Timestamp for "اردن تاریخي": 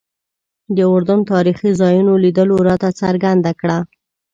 0.93-1.71